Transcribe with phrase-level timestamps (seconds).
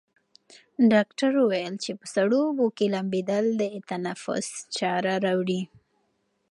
[0.91, 5.61] ډاکټره وویل چې په سړو اوبو کې لامبېدل د تنفس چاره راوړي.